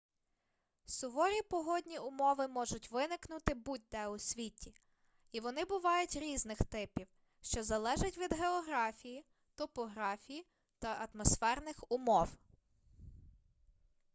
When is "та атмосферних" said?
10.79-11.83